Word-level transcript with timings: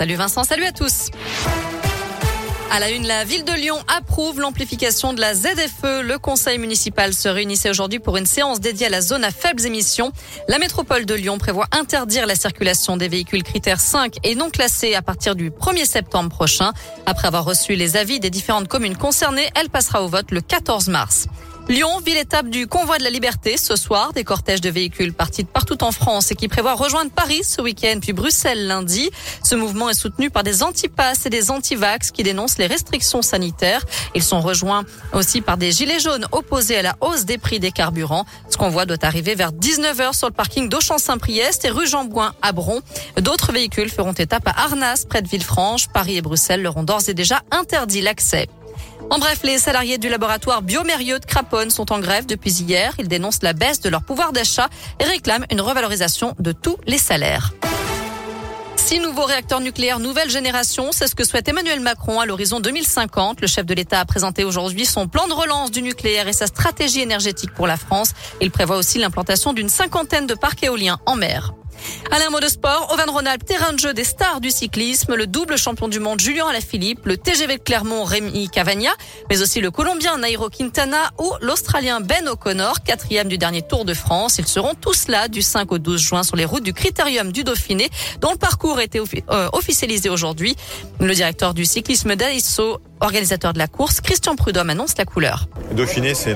Salut 0.00 0.14
Vincent, 0.14 0.44
salut 0.44 0.64
à 0.64 0.70
tous. 0.70 1.08
À 2.70 2.78
la 2.78 2.90
une, 2.90 3.04
la 3.04 3.24
ville 3.24 3.44
de 3.44 3.52
Lyon 3.52 3.78
approuve 3.88 4.38
l'amplification 4.38 5.12
de 5.12 5.20
la 5.20 5.34
ZFE. 5.34 6.02
Le 6.04 6.18
conseil 6.18 6.58
municipal 6.58 7.12
se 7.12 7.28
réunissait 7.28 7.68
aujourd'hui 7.68 7.98
pour 7.98 8.16
une 8.16 8.24
séance 8.24 8.60
dédiée 8.60 8.86
à 8.86 8.90
la 8.90 9.00
zone 9.00 9.24
à 9.24 9.32
faibles 9.32 9.66
émissions. 9.66 10.12
La 10.46 10.60
métropole 10.60 11.04
de 11.04 11.14
Lyon 11.14 11.38
prévoit 11.38 11.66
interdire 11.72 12.26
la 12.26 12.36
circulation 12.36 12.96
des 12.96 13.08
véhicules 13.08 13.42
critères 13.42 13.80
5 13.80 14.18
et 14.22 14.36
non 14.36 14.50
classés 14.50 14.94
à 14.94 15.02
partir 15.02 15.34
du 15.34 15.50
1er 15.50 15.84
septembre 15.84 16.30
prochain. 16.30 16.72
Après 17.04 17.26
avoir 17.26 17.44
reçu 17.44 17.74
les 17.74 17.96
avis 17.96 18.20
des 18.20 18.30
différentes 18.30 18.68
communes 18.68 18.96
concernées, 18.96 19.50
elle 19.56 19.68
passera 19.68 20.04
au 20.04 20.06
vote 20.06 20.30
le 20.30 20.42
14 20.42 20.86
mars. 20.90 21.26
Lyon, 21.68 22.00
ville 22.00 22.16
étape 22.16 22.48
du 22.48 22.66
convoi 22.66 22.96
de 22.96 23.04
la 23.04 23.10
liberté 23.10 23.58
ce 23.58 23.76
soir. 23.76 24.14
Des 24.14 24.24
cortèges 24.24 24.62
de 24.62 24.70
véhicules 24.70 25.12
partis 25.12 25.44
de 25.44 25.48
partout 25.48 25.84
en 25.84 25.92
France 25.92 26.30
et 26.30 26.34
qui 26.34 26.48
prévoient 26.48 26.72
rejoindre 26.72 27.10
Paris 27.10 27.44
ce 27.44 27.60
week-end 27.60 27.98
puis 28.00 28.14
Bruxelles 28.14 28.66
lundi. 28.66 29.10
Ce 29.44 29.54
mouvement 29.54 29.90
est 29.90 29.94
soutenu 29.94 30.30
par 30.30 30.44
des 30.44 30.62
antipasses 30.62 31.26
et 31.26 31.30
des 31.30 31.50
antivax 31.50 32.10
qui 32.10 32.22
dénoncent 32.22 32.56
les 32.56 32.66
restrictions 32.66 33.20
sanitaires. 33.20 33.84
Ils 34.14 34.22
sont 34.22 34.40
rejoints 34.40 34.84
aussi 35.12 35.42
par 35.42 35.58
des 35.58 35.70
gilets 35.70 36.00
jaunes 36.00 36.26
opposés 36.32 36.78
à 36.78 36.82
la 36.82 36.96
hausse 37.02 37.26
des 37.26 37.36
prix 37.36 37.60
des 37.60 37.70
carburants. 37.70 38.24
Ce 38.48 38.56
convoi 38.56 38.86
doit 38.86 39.04
arriver 39.04 39.34
vers 39.34 39.52
19h 39.52 40.16
sur 40.16 40.28
le 40.28 40.32
parking 40.32 40.70
d'Auchan-Saint-Priest 40.70 41.66
et 41.66 41.68
rue 41.68 41.86
Jean-Bouin 41.86 42.32
à 42.40 42.52
Bron. 42.52 42.80
D'autres 43.20 43.52
véhicules 43.52 43.90
feront 43.90 44.14
étape 44.14 44.48
à 44.48 44.62
Arnas 44.62 45.04
près 45.06 45.20
de 45.20 45.28
Villefranche. 45.28 45.88
Paris 45.88 46.16
et 46.16 46.22
Bruxelles 46.22 46.62
leur 46.62 46.78
ont 46.78 46.82
d'ores 46.82 47.10
et 47.10 47.14
déjà 47.14 47.42
interdit 47.50 48.00
l'accès. 48.00 48.48
En 49.10 49.18
bref, 49.18 49.40
les 49.42 49.58
salariés 49.58 49.98
du 49.98 50.08
laboratoire 50.08 50.62
Biomérieux 50.62 51.18
de 51.18 51.24
Craponne 51.24 51.70
sont 51.70 51.92
en 51.92 51.98
grève 51.98 52.26
depuis 52.26 52.52
hier. 52.52 52.94
Ils 52.98 53.08
dénoncent 53.08 53.42
la 53.42 53.52
baisse 53.52 53.80
de 53.80 53.88
leur 53.88 54.02
pouvoir 54.02 54.32
d'achat 54.32 54.68
et 55.00 55.04
réclament 55.04 55.46
une 55.50 55.60
revalorisation 55.60 56.34
de 56.38 56.52
tous 56.52 56.76
les 56.86 56.98
salaires. 56.98 57.52
Six 58.88 59.00
nouveaux 59.00 59.24
réacteurs 59.24 59.60
nucléaires 59.60 59.98
nouvelle 59.98 60.30
génération, 60.30 60.92
c'est 60.92 61.08
ce 61.08 61.14
que 61.14 61.24
souhaite 61.24 61.46
Emmanuel 61.46 61.80
Macron 61.80 62.20
à 62.20 62.26
l'horizon 62.26 62.58
2050. 62.58 63.42
Le 63.42 63.46
chef 63.46 63.66
de 63.66 63.74
l'État 63.74 64.00
a 64.00 64.04
présenté 64.06 64.44
aujourd'hui 64.44 64.86
son 64.86 65.08
plan 65.08 65.28
de 65.28 65.34
relance 65.34 65.70
du 65.70 65.82
nucléaire 65.82 66.26
et 66.26 66.32
sa 66.32 66.46
stratégie 66.46 67.00
énergétique 67.00 67.52
pour 67.52 67.66
la 67.66 67.76
France. 67.76 68.12
Il 68.40 68.50
prévoit 68.50 68.78
aussi 68.78 68.98
l'implantation 68.98 69.52
d'une 69.52 69.68
cinquantaine 69.68 70.26
de 70.26 70.32
parcs 70.32 70.62
éoliens 70.62 71.00
en 71.04 71.16
mer. 71.16 71.52
Alain 72.10 72.30
mot 72.30 72.40
de 72.40 72.48
sport, 72.48 72.88
Auvergne 72.92 73.10
Rhône-Alpes, 73.10 73.44
terrain 73.44 73.72
de 73.72 73.78
jeu 73.78 73.92
des 73.92 74.04
stars 74.04 74.40
du 74.40 74.50
cyclisme, 74.50 75.14
le 75.14 75.26
double 75.26 75.58
champion 75.58 75.88
du 75.88 76.00
monde 76.00 76.20
Julien 76.20 76.46
Alaphilippe, 76.46 77.04
le 77.04 77.16
TGV 77.16 77.58
de 77.58 77.62
Clermont 77.62 78.04
Rémi 78.04 78.48
Cavagna, 78.48 78.90
mais 79.28 79.42
aussi 79.42 79.60
le 79.60 79.70
Colombien 79.70 80.18
Nairo 80.18 80.48
Quintana 80.48 81.10
ou 81.18 81.30
l'Australien 81.40 82.00
Ben 82.00 82.28
O'Connor, 82.28 82.82
quatrième 82.82 83.28
du 83.28 83.38
dernier 83.38 83.62
Tour 83.62 83.84
de 83.84 83.94
France. 83.94 84.38
Ils 84.38 84.46
seront 84.46 84.74
tous 84.74 85.08
là 85.08 85.28
du 85.28 85.42
5 85.42 85.70
au 85.72 85.78
12 85.78 86.00
juin 86.00 86.22
sur 86.22 86.36
les 86.36 86.44
routes 86.44 86.64
du 86.64 86.72
Critérium 86.72 87.32
du 87.32 87.44
Dauphiné, 87.44 87.90
dont 88.20 88.32
le 88.32 88.38
parcours 88.38 88.78
a 88.78 88.84
été 88.84 89.00
euh, 89.00 89.48
officialisé 89.52 90.08
aujourd'hui. 90.08 90.56
Le 91.00 91.14
directeur 91.14 91.54
du 91.54 91.64
cyclisme 91.64 92.16
d'Aïsso, 92.16 92.78
organisateur 93.00 93.52
de 93.52 93.58
la 93.58 93.68
course, 93.68 94.00
Christian 94.00 94.36
Prudhomme 94.36 94.70
annonce 94.70 94.96
la 94.96 95.04
couleur. 95.04 95.46
Dauphiné, 95.72 96.14
c'est 96.14 96.34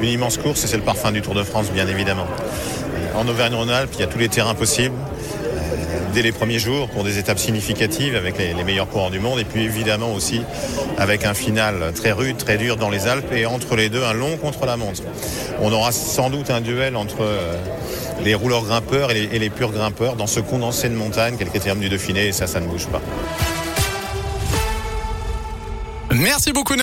une 0.00 0.08
immense 0.08 0.38
course 0.38 0.64
et 0.64 0.66
c'est 0.66 0.76
le 0.76 0.82
parfum 0.82 1.12
du 1.12 1.22
Tour 1.22 1.34
de 1.34 1.42
France, 1.42 1.70
bien 1.70 1.86
évidemment. 1.86 2.26
En 3.14 3.28
Auvergne-Rhône-Alpes, 3.28 3.90
il 3.94 4.00
y 4.00 4.04
a 4.04 4.06
tous 4.06 4.18
les 4.18 4.28
terrains 4.28 4.54
possibles 4.54 4.94
euh, 4.94 5.58
dès 6.14 6.22
les 6.22 6.32
premiers 6.32 6.58
jours 6.58 6.88
pour 6.88 7.04
des 7.04 7.18
étapes 7.18 7.38
significatives 7.38 8.16
avec 8.16 8.38
les, 8.38 8.54
meilleurs 8.64 8.88
coureurs 8.88 9.10
du 9.10 9.20
monde 9.20 9.38
et 9.38 9.44
puis 9.44 9.62
évidemment 9.64 10.12
aussi 10.14 10.42
avec 10.96 11.24
un 11.24 11.34
final 11.34 11.92
très 11.94 12.12
rude, 12.12 12.38
très 12.38 12.56
dur 12.56 12.76
dans 12.76 12.90
les 12.90 13.06
Alpes 13.06 13.32
et 13.32 13.44
entre 13.44 13.76
les 13.76 13.90
deux 13.90 14.02
un 14.02 14.14
long 14.14 14.36
contre-la-montre. 14.38 15.02
On 15.60 15.72
aura 15.72 15.92
sans 15.92 16.30
doute 16.30 16.50
un 16.50 16.60
duel 16.60 16.96
entre 16.96 17.22
euh, 17.22 17.54
les 18.24 18.34
rouleurs 18.34 18.64
grimpeurs 18.64 19.10
et 19.10 19.38
les, 19.38 19.50
purs 19.50 19.72
grimpeurs 19.72 20.16
dans 20.16 20.26
ce 20.26 20.40
condensé 20.40 20.88
de 20.88 20.94
montagne 20.94 21.36
qui 21.36 21.42
est 21.42 21.46
le 21.46 21.50
critérium 21.50 21.80
du 21.80 21.88
Dauphiné 21.88 22.28
et 22.28 22.32
ça, 22.32 22.46
ça 22.46 22.60
ne 22.60 22.66
bouge 22.66 22.86
pas. 22.86 23.02
Merci 26.14 26.52
beaucoup. 26.52 26.74